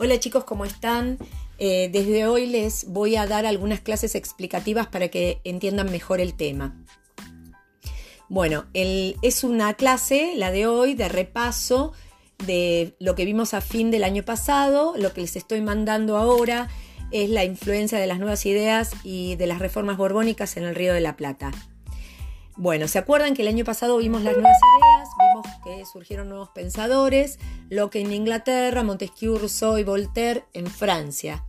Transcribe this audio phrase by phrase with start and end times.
[0.00, 1.18] Hola chicos, ¿cómo están?
[1.58, 6.34] Eh, desde hoy les voy a dar algunas clases explicativas para que entiendan mejor el
[6.34, 6.84] tema.
[8.28, 11.94] Bueno, es una clase, la de hoy, de repaso
[12.46, 14.94] de lo que vimos a fin del año pasado.
[14.96, 16.68] Lo que les estoy mandando ahora
[17.10, 20.94] es la influencia de las nuevas ideas y de las reformas borbónicas en el Río
[20.94, 21.50] de la Plata.
[22.58, 25.08] Bueno, ¿se acuerdan que el año pasado vimos las nuevas ideas?
[25.20, 27.38] Vimos que surgieron nuevos pensadores,
[27.70, 31.44] Locke en Inglaterra, Montesquieu, Rousseau y Voltaire en Francia.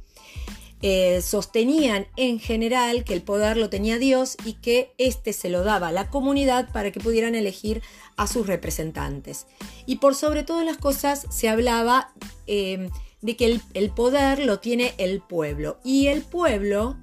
[0.83, 5.63] Eh, sostenían en general que el poder lo tenía Dios y que éste se lo
[5.63, 7.81] daba a la comunidad para que pudieran elegir
[8.15, 9.47] a sus representantes.
[9.87, 12.13] Y por sobre todas las cosas se hablaba
[12.45, 12.87] eh,
[13.21, 16.97] de que el poder lo tiene el pueblo y el pueblo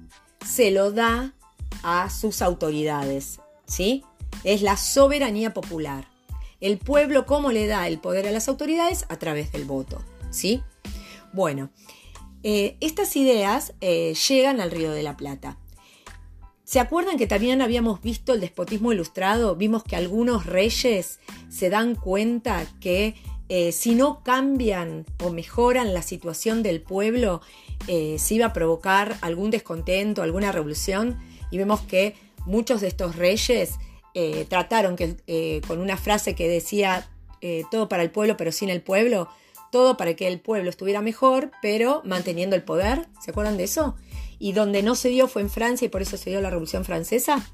[0.45, 1.33] se lo da
[1.83, 3.41] a sus autoridades.
[3.67, 4.03] ¿Sí?
[4.43, 6.07] Es la soberanía popular.
[6.59, 9.05] El pueblo, ¿cómo le da el poder a las autoridades?
[9.09, 10.63] A través del voto, ¿sí?
[11.31, 11.69] Bueno,
[12.43, 15.57] eh, estas ideas eh, llegan al Río de la Plata.
[16.63, 19.55] ¿Se acuerdan que también habíamos visto el despotismo ilustrado?
[19.55, 23.15] Vimos que algunos reyes se dan cuenta que
[23.49, 27.41] eh, si no cambian o mejoran la situación del pueblo,
[27.85, 31.17] se iba a provocar algún descontento, alguna revolución.
[31.51, 32.15] Y vemos que
[32.47, 33.75] muchos de estos reyes
[34.13, 37.07] eh, trataron que, eh, con una frase que decía
[37.41, 39.27] eh, todo para el pueblo pero sin el pueblo,
[39.71, 43.95] todo para que el pueblo estuviera mejor pero manteniendo el poder, ¿se acuerdan de eso?
[44.39, 46.85] Y donde no se dio fue en Francia y por eso se dio la Revolución
[46.85, 47.45] Francesa.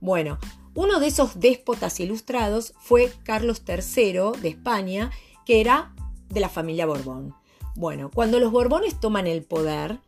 [0.00, 0.38] Bueno,
[0.74, 5.10] uno de esos déspotas ilustrados fue Carlos III de España,
[5.44, 5.94] que era
[6.28, 7.34] de la familia Borbón.
[7.74, 10.00] Bueno, cuando los Borbones toman el poder,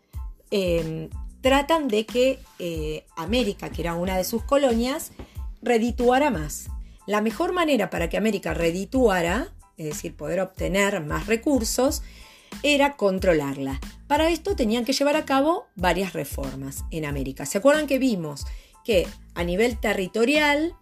[1.45, 5.13] tratan de que eh, América, que era una de sus colonias,
[5.61, 6.69] redituara más.
[7.07, 12.03] La mejor manera para que América redituara, es decir, poder obtener más recursos,
[12.63, 13.79] era controlarla.
[14.07, 17.45] Para esto tenían que llevar a cabo varias reformas en América.
[17.45, 18.47] ¿Se acuerdan que vimos
[18.83, 20.75] que a nivel territorial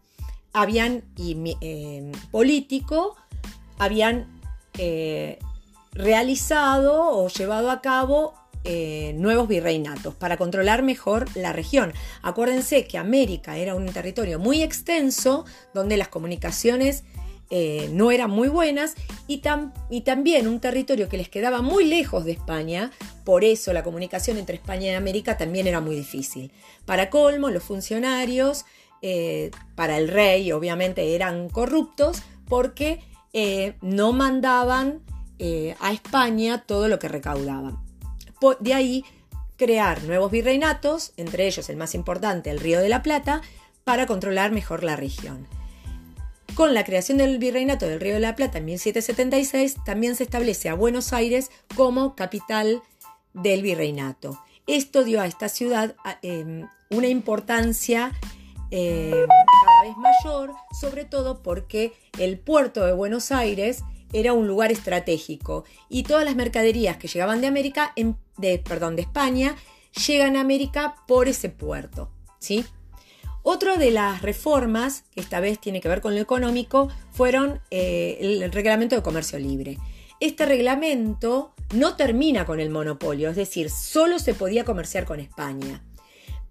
[0.52, 3.16] habían y eh, político
[3.78, 4.40] habían
[4.78, 5.40] eh,
[5.90, 8.34] realizado o llevado a cabo
[8.64, 11.92] eh, nuevos virreinatos para controlar mejor la región.
[12.22, 17.02] Acuérdense que América era un territorio muy extenso donde las comunicaciones
[17.50, 18.94] eh, no eran muy buenas
[19.26, 22.92] y, también un territorio que les quedaba muy lejos de España,
[23.24, 26.52] por eso la comunicación entre España y América también era muy difícil.
[26.86, 28.64] Para colmo, los funcionarios,
[29.02, 33.00] eh, para el rey obviamente eran corruptos porque
[33.80, 35.00] no mandaban
[35.80, 37.91] a España todo lo que recaudaban
[38.60, 39.04] de ahí
[39.56, 43.42] crear nuevos virreinatos, entre ellos el más importante, el Río de la Plata,
[43.84, 45.46] para controlar mejor la región.
[46.54, 50.68] Con la creación del virreinato del Río de la Plata en 1776, también se establece
[50.68, 52.82] a Buenos Aires como capital
[53.32, 54.38] del virreinato.
[54.66, 58.12] Esto dio a esta ciudad em, una importancia
[58.70, 64.72] em, cada vez mayor, sobre todo porque el puerto de Buenos Aires era un lugar
[64.72, 67.92] estratégico y todas las mercaderías que llegaban de América,
[68.36, 69.56] de, perdón, de España,
[70.06, 72.64] llegan a América por ese puerto, ¿sí?
[73.42, 78.18] Otra de las reformas, que esta vez tiene que ver con lo económico, fueron eh,
[78.20, 79.78] el reglamento de comercio libre.
[80.20, 85.82] Este reglamento no termina con el monopolio, es decir, solo se podía comerciar con España.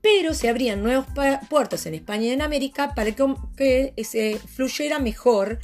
[0.02, 1.06] Pero se abrían nuevos
[1.50, 3.12] puertos en España y en América para
[3.56, 5.60] que, se fluyera mejor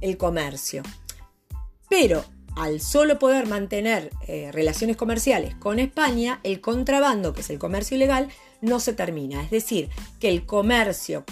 [0.00, 0.82] el comercio.
[1.92, 2.24] Pero
[2.56, 7.98] al solo poder mantener eh, relaciones comerciales con España, el contrabando, que es el comercio
[7.98, 8.28] ilegal,
[8.62, 9.42] no se termina.
[9.44, 11.24] Es decir, que el comercio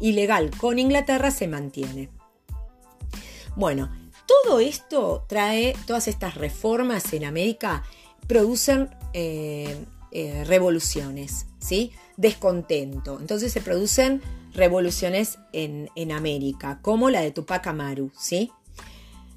[0.00, 2.08] ilegal con Inglaterra se mantiene.
[3.54, 3.92] Bueno,
[4.26, 7.84] todo esto trae, todas estas reformas en América
[8.26, 11.92] producen eh, eh, revoluciones, ¿sí?
[12.16, 13.18] Descontento.
[13.20, 14.20] Entonces se producen
[14.52, 18.50] revoluciones en, en América, como la de Tupac Amaru, ¿sí?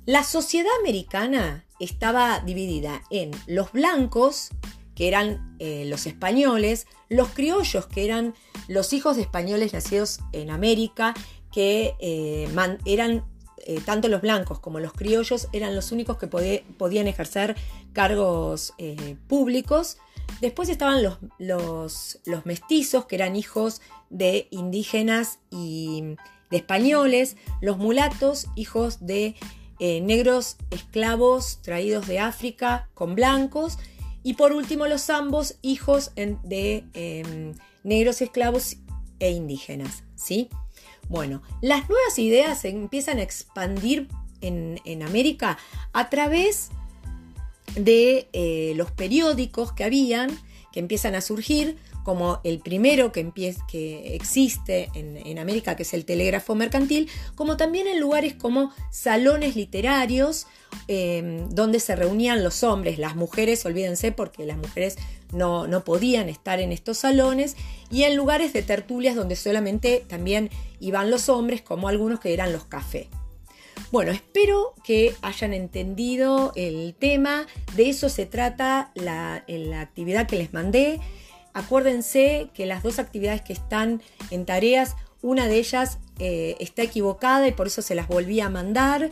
[0.10, 4.50] La sociedad americana estaba dividida en los blancos,
[4.96, 8.34] que eran eh, los españoles, los criollos, que eran
[8.68, 11.14] los hijos de españoles nacidos en América,
[11.52, 12.50] que eh,
[12.86, 13.24] eran
[13.68, 17.56] eh, tanto los blancos como los criollos, eran los únicos que podían ejercer
[17.94, 18.74] cargos
[19.28, 20.00] públicos.
[20.42, 23.80] Después estaban los, los mestizos, que eran hijos
[24.10, 26.16] de indígenas y
[26.50, 29.36] de españoles, los mulatos, hijos de
[29.80, 33.78] eh, negros esclavos traídos de África con blancos
[34.24, 37.54] y por último los ambos hijos de em,
[37.84, 38.78] negros esclavos
[39.20, 40.04] e indígenas.
[40.16, 40.50] ¿sí?
[41.08, 44.08] Bueno, las nuevas ideas empiezan a expandir
[44.42, 45.58] en, América
[45.94, 46.70] a través
[47.76, 50.30] de eh, los periódicos que habían,
[50.72, 51.78] que empiezan a surgir,
[52.10, 53.32] como el primero que,
[53.68, 59.56] que existe en, América, que es el telégrafo mercantil, como también en lugares como salones
[59.56, 60.48] literarios,
[60.88, 64.96] em, donde se reunían los hombres, las mujeres, olvídense, porque las mujeres
[65.32, 67.56] no, no, podían estar en estos salones,
[67.92, 72.52] y en lugares de tertulias donde solamente también iban los hombres, como algunos que eran
[72.52, 73.06] los cafés.
[73.92, 77.46] Bueno, espero que hayan entendido el tema,
[77.76, 81.00] de eso se trata la, la actividad que les mandé.
[81.60, 84.02] Acuérdense que las dos actividades que están
[84.32, 88.50] en tareas, una de ellas eh, está equivocada y por eso se las volví a
[88.50, 89.10] mandar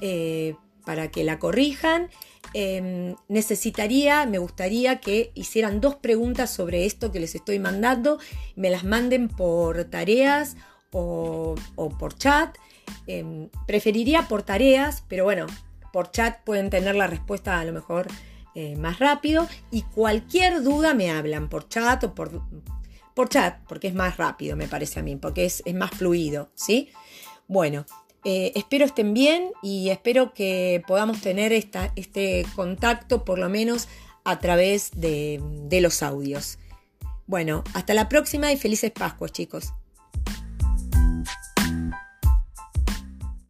[0.00, 0.54] eh,
[0.86, 2.08] para que la corrijan.
[2.54, 8.18] Em, necesitaría, me gustaría que hicieran dos preguntas sobre esto que les estoy mandando,
[8.56, 10.56] me las manden por tareas
[10.92, 11.54] o,
[11.98, 12.56] por chat.
[13.06, 15.46] Em, preferiría por tareas, pero bueno,
[15.92, 18.06] por chat pueden tener la respuesta a lo mejor
[18.54, 22.42] eh, más rápido y cualquier duda me hablan por chat o por,
[23.14, 26.90] por chat, porque es más rápido, me parece a mí, porque es, más fluido, ¿sí?
[27.48, 27.86] Bueno,
[28.24, 33.88] eh, espero estén bien y espero que podamos tener esta, este contacto por lo menos
[34.24, 36.58] a través de, de los audios.
[37.26, 39.72] Bueno, hasta la próxima y felices Pascuas, chicos.